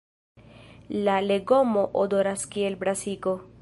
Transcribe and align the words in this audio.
La 1.07 1.19
legomo 1.27 1.87
odoras 2.05 2.51
kiel 2.57 2.83
brasiko. 2.85 3.41